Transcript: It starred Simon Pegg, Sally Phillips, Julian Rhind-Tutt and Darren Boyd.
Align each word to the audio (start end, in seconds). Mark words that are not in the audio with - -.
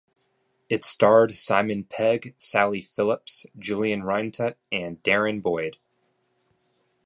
It 0.67 0.83
starred 0.83 1.35
Simon 1.35 1.83
Pegg, 1.83 2.33
Sally 2.35 2.81
Phillips, 2.81 3.45
Julian 3.59 4.01
Rhind-Tutt 4.03 4.57
and 4.71 5.03
Darren 5.03 5.43
Boyd. 5.43 5.77